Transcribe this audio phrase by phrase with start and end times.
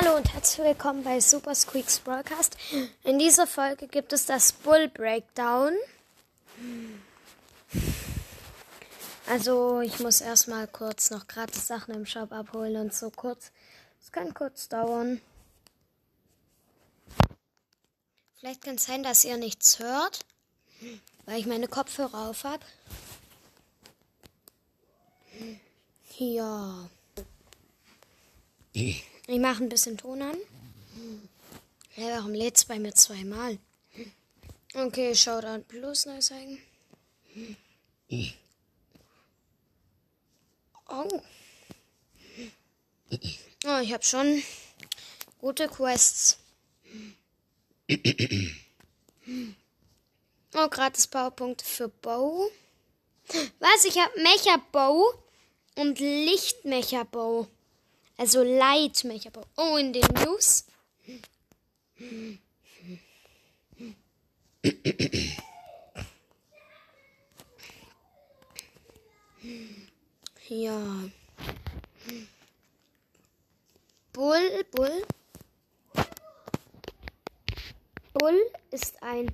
[0.00, 2.56] Hallo und herzlich willkommen bei Super Squeaks Broadcast.
[3.02, 5.72] In dieser Folge gibt es das Bull Breakdown.
[9.28, 13.50] Also ich muss erstmal kurz noch gratis Sachen im Shop abholen und so kurz.
[14.00, 15.20] Es kann kurz dauern.
[18.38, 20.24] Vielleicht kann es sein, dass ihr nichts hört,
[21.26, 22.64] weil ich meine Kopfhörer auf habe.
[26.18, 26.88] Ja.
[29.30, 30.38] Ich mache ein bisschen Ton an.
[31.96, 33.58] Ja, warum lädt es bei mir zweimal?
[34.74, 36.58] Okay, Shoutout Plus neu zeigen.
[40.88, 41.22] Oh.
[43.66, 44.42] Oh, ich habe schon
[45.38, 46.38] gute Quests.
[50.54, 52.50] Oh, gratis Powerpunkte für Bow.
[53.58, 53.84] Was?
[53.84, 55.12] Ich habe Mecha Bow
[55.74, 57.46] und Licht Mecha Bow.
[58.18, 59.46] Also Light Mecha Bow.
[59.56, 60.66] Oh, in den News.
[70.48, 71.08] Ja.
[74.12, 75.06] Bull, Bull.
[78.14, 79.30] Bull ist ein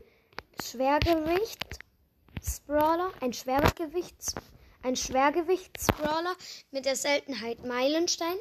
[0.63, 4.35] Schwergewichts-Brawler, ein Schwergewichts,
[4.83, 6.37] ein Schwergewichtsbrawler
[6.71, 8.37] mit der Seltenheit Meilenstein.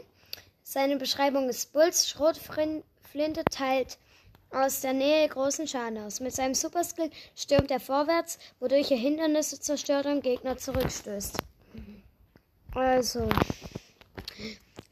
[0.64, 3.98] Seine Beschreibung ist Bulls Schrotflinte teilt
[4.50, 6.20] aus der Nähe großen Schaden aus.
[6.20, 11.38] Mit seinem Superskill stürmt er vorwärts, wodurch er Hindernisse zerstört und Gegner zurückstößt.
[12.74, 13.30] Also,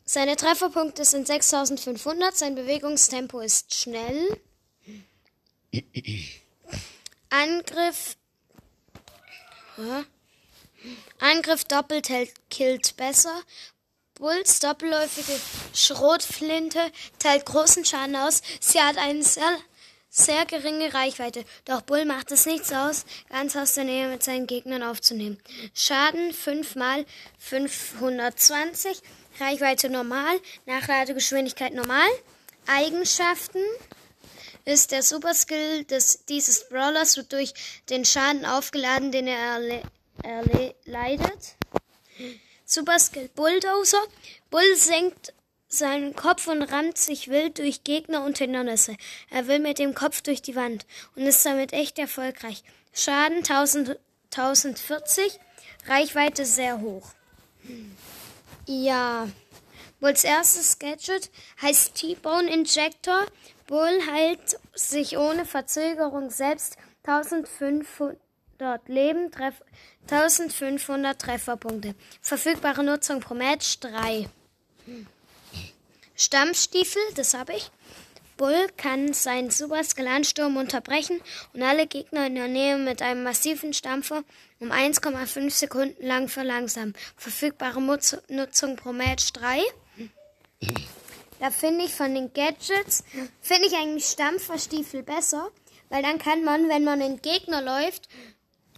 [0.04, 4.42] seine Trefferpunkte sind 6500, sein Bewegungstempo ist schnell.
[7.30, 8.18] Angriff.
[9.78, 10.04] Ja.
[11.20, 13.42] Angriff doppelt hält, killt besser.
[14.22, 15.34] Bulls doppelläufige
[15.74, 16.80] Schrotflinte
[17.18, 18.44] teilt großen Schaden aus.
[18.60, 19.58] Sie hat eine sehr,
[20.12, 21.44] sehr geringe Reichweite.
[21.66, 25.40] Doch Bull macht es nichts aus, ganz aus der Nähe mit seinen Gegnern aufzunehmen.
[25.74, 27.04] Schaden 5 mal
[27.40, 29.02] 520.
[29.40, 30.40] Reichweite normal.
[30.68, 32.10] Nachladegeschwindigkeit normal.
[32.68, 33.64] Eigenschaften
[34.66, 37.56] ist der Superskill des, dieses Brawlers wird durch
[37.90, 39.82] den Schaden aufgeladen, den er
[40.22, 41.56] erleidet.
[42.72, 44.02] Superskill Bulldozer.
[44.50, 45.34] Bull senkt
[45.68, 48.96] seinen Kopf und rammt sich wild durch Gegner und Hindernisse.
[49.30, 50.86] Er will mit dem Kopf durch die Wand
[51.18, 52.64] und ist damit echt erfolgreich.
[52.94, 54.00] Schaden 1000,
[54.34, 55.38] 1040,
[55.88, 57.10] Reichweite sehr hoch.
[58.68, 59.28] Ja.
[60.00, 61.30] Bulls erstes Gadget
[61.62, 63.26] heißt T-Bone Injector.
[63.68, 68.18] Bull heilt sich ohne Verzögerung selbst 1500
[68.88, 69.56] Leben, treff
[70.10, 71.96] 1500 Trefferpunkte.
[72.22, 74.30] Verfügbare Nutzung pro Match 3.
[76.16, 77.72] Stammstiefel, das habe ich.
[78.38, 81.22] Bull kann seinen Superskalansturm unterbrechen
[81.54, 84.24] und alle Gegner in der Nähe mit einem massiven Stampfer
[84.60, 86.96] um 1,5 Sekunden lang verlangsamen.
[87.18, 87.82] Verfügbare
[88.30, 89.62] Nutzung pro Match 3.
[91.40, 93.04] Da finde ich von den Gadgets,
[93.42, 95.50] finde ich eigentlich Stampferstiefel besser,
[95.90, 98.08] weil dann kann man, wenn man in Gegner läuft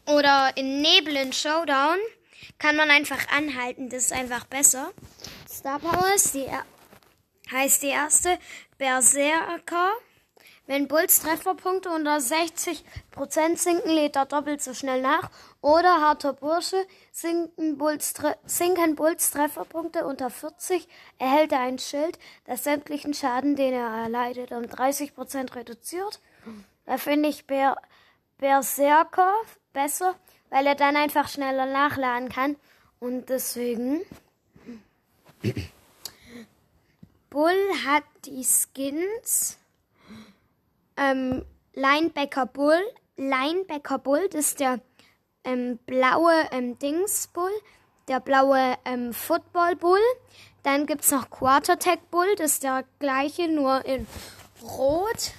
[0.05, 1.97] oder in Nebel in Showdown,
[2.57, 3.89] kann man einfach anhalten.
[3.89, 4.91] Das ist einfach besser.
[5.49, 6.47] Star Power ist die,
[7.51, 8.37] heißt die erste
[8.77, 9.91] Berserker.
[10.65, 12.83] Wenn Bulls Trefferpunkte unter 60%
[13.57, 15.29] sinken, lädt er doppelt so schnell nach.
[15.59, 18.13] Oder harter Bursche, sinken Bulls,
[18.45, 20.87] sinken Bulls Trefferpunkte unter 40,
[21.19, 26.21] erhält er ein Schild, das sämtlichen Schaden, den er erleidet, um 30% reduziert.
[26.85, 27.75] Da finde ich Ber
[28.37, 29.33] Berserker
[29.73, 30.15] besser,
[30.49, 32.55] weil er dann einfach schneller nachladen kann.
[32.99, 34.01] Und deswegen.
[37.29, 39.57] Bull hat die Skins
[40.97, 41.43] ähm,
[41.73, 42.81] Linebacker Bull.
[43.15, 44.79] Linebacker Bull, das ist der
[45.43, 47.51] ähm, blaue ähm, Dings Bull,
[48.07, 49.99] der blaue ähm, Football Bull.
[50.63, 54.07] Dann gibt es noch Quartertech Bull, das ist der gleiche, nur in
[54.61, 55.33] Rot.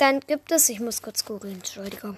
[0.00, 2.16] Dann gibt es, ich muss kurz googeln, Entschuldigung.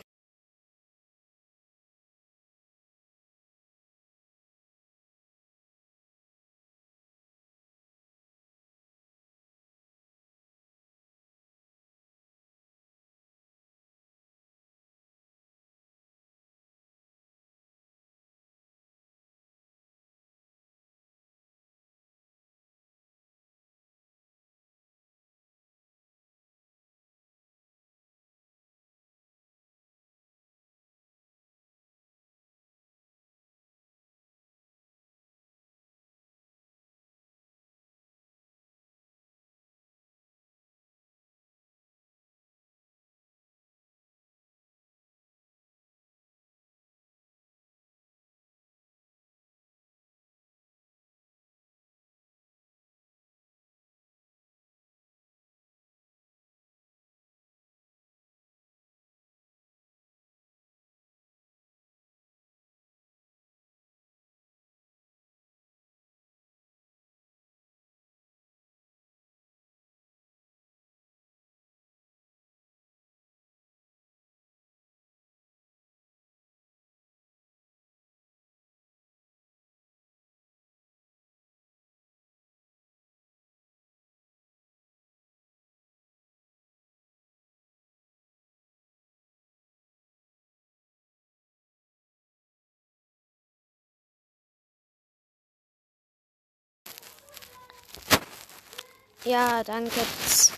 [99.25, 100.53] Ja, dann gibt's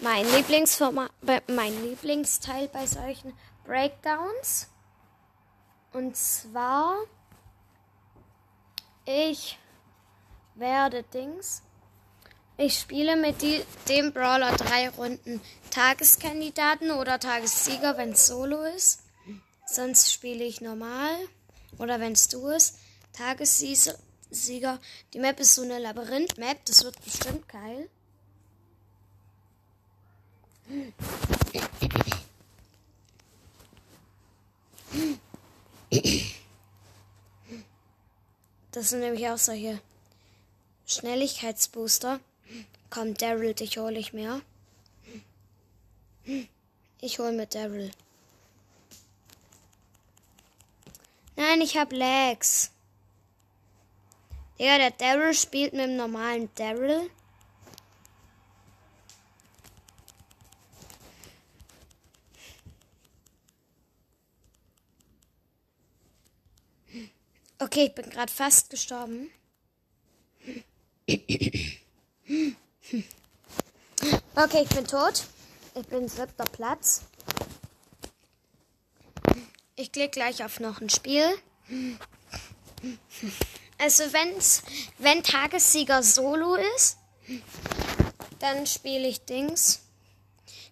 [0.00, 1.12] mein Lieblingsformat,
[1.48, 3.32] mein Lieblingsteil bei solchen
[3.64, 4.68] Breakdowns.
[5.92, 6.96] Und zwar,
[9.04, 9.58] ich
[10.56, 11.62] werde Dings.
[12.56, 15.40] Ich spiele mit die, dem Brawler drei Runden
[15.70, 19.02] Tageskandidaten oder Tagessieger, wenn es Solo ist.
[19.66, 21.14] Sonst spiele ich normal.
[21.78, 22.78] Oder wenn es du ist.
[23.12, 23.94] Tagessieger.
[24.30, 26.64] Die Map ist so eine Labyrinth-Map.
[26.66, 27.88] Das wird bestimmt geil.
[38.70, 39.80] Das sind nämlich auch solche
[40.86, 42.20] Schnelligkeitsbooster.
[42.90, 44.40] Komm, Daryl, dich hole ich mehr.
[47.00, 47.90] Ich hole mit Daryl.
[51.36, 52.70] Nein, ich hab Lags.
[54.58, 57.08] Ja, der Daryl spielt mit dem normalen Daryl.
[67.60, 69.30] Okay, ich bin gerade fast gestorben.
[74.34, 75.24] Okay, ich bin tot.
[75.74, 77.02] Ich bin siebter Platz.
[79.76, 81.26] Ich klicke gleich auf noch ein Spiel.
[83.78, 84.62] Also wenn's,
[84.98, 86.98] wenn Tagessieger Solo ist,
[88.40, 89.80] dann spiele ich Dings.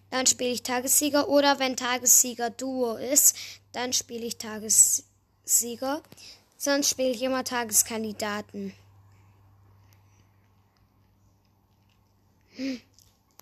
[0.09, 1.29] Dann spiele ich Tagessieger.
[1.29, 3.35] Oder wenn Tagessieger Duo ist,
[3.71, 6.01] dann spiele ich Tagessieger.
[6.57, 8.73] Sonst spiele ich immer Tageskandidaten.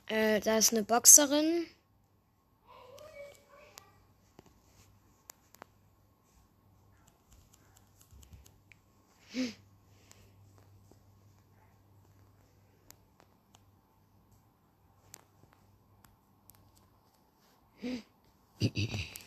[0.08, 1.66] Äh, da ist eine Boxerin.
[9.36, 9.54] 嗯，
[18.60, 19.25] 嗯嗯？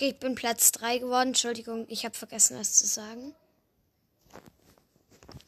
[0.00, 1.28] Okay, ich bin Platz 3 geworden.
[1.28, 3.34] Entschuldigung, ich habe vergessen, was zu sagen.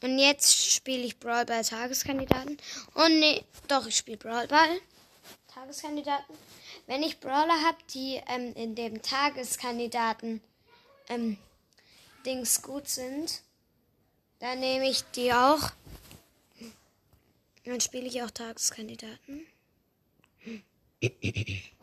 [0.03, 2.57] Und jetzt spiele ich Brawl Ball Tageskandidaten.
[2.93, 4.79] Oh nee, doch, ich spiele Brawl Ball
[5.47, 6.35] Tageskandidaten.
[6.85, 10.39] Wenn ich Brawler habe, die ähm, in dem Tageskandidaten
[11.09, 11.39] ähm,
[12.23, 13.41] Dings gut sind,
[14.37, 15.71] dann nehme ich die auch.
[17.65, 19.47] Dann spiele ich auch Tageskandidaten.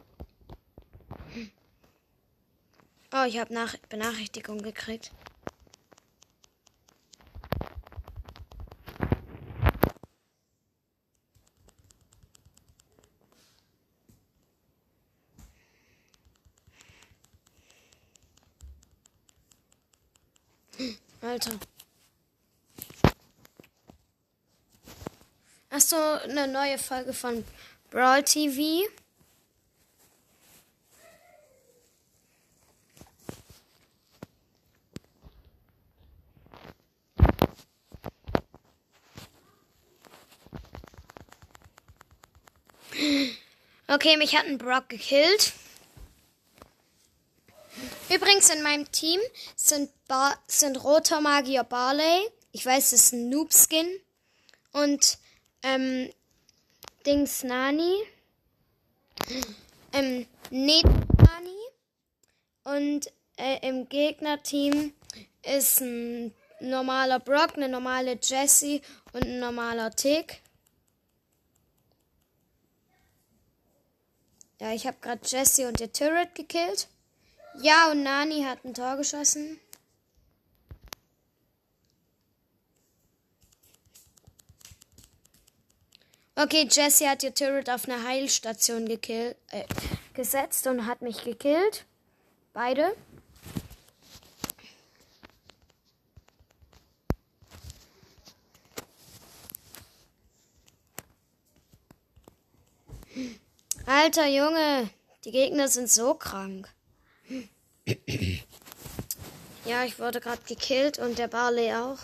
[3.13, 5.11] Oh, ich habe Nach Benachrichtigung gekriegt.
[21.21, 21.51] Alter.
[25.69, 27.45] Achso, eine neue Folge von
[27.91, 28.89] Brawl TV.
[43.93, 45.53] Okay, mich hat ein Brock gekillt.
[48.09, 49.19] Übrigens in meinem Team
[49.57, 52.29] sind, Bar sind roter Magier Barley.
[52.53, 53.89] Ich weiß, das ist ein Noob-Skin.
[54.71, 55.19] Und
[55.65, 56.09] ähm,
[57.05, 57.97] Dings Nani.
[59.93, 61.01] Ähm, Nani.
[62.63, 64.93] Und äh, im Gegnerteam
[65.43, 68.83] ist ein normaler Brock, eine normale Jessie
[69.13, 70.43] und ein normaler Tick.
[74.61, 76.89] Ja, ich habe gerade Jessie und ihr Turret gekillt.
[77.61, 79.59] Ja, und Nani hat ein Tor geschossen.
[86.37, 89.65] Okay, Jesse hat ihr Turret auf eine Heilstation gekill, äh,
[90.15, 91.85] gesetzt und hat mich gekillt.
[92.53, 92.95] Beide.
[104.03, 104.89] Alter Junge,
[105.27, 106.71] die Gegner sind so krank.
[109.67, 111.99] Ja, ich wurde gerade gekillt und der Barley auch.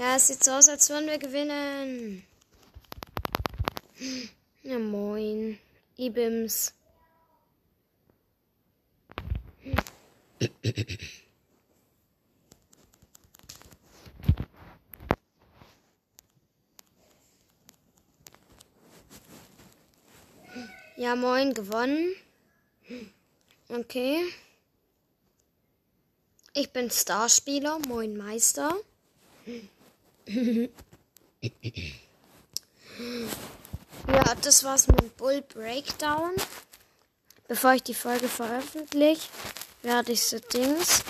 [0.00, 2.24] Ja, es sieht so aus, als würden wir gewinnen.
[4.64, 5.56] Ja, moin.
[5.96, 6.74] Ibims.
[20.98, 22.12] Ja, moin, gewonnen.
[23.68, 24.24] Okay.
[26.54, 28.74] Ich bin Starspieler, moin Meister.
[34.08, 36.32] Ja, das war's mit Bull Breakdown.
[37.46, 39.28] Bevor ich die Folge veröffentliche,
[39.82, 41.04] werde ich so Dings.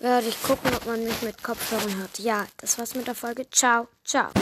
[0.00, 2.18] Werde ich gucken, ob man mich mit Kopfhörern hört.
[2.18, 3.48] Ja, das war's mit der Folge.
[3.50, 4.32] Ciao, ciao.